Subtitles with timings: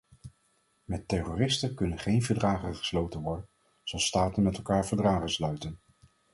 [0.83, 3.49] Met terroristen kunnen geen verdragen gesloten worden
[3.83, 5.79] zoals staten met elkaar verdragen sluiten.